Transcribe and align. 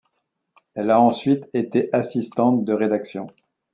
Elle 0.73 0.89
a 0.89 0.99
ensuite 0.99 1.47
été 1.53 1.89
assistante 1.93 2.65
de 2.65 2.73
rédaction. 2.73 3.27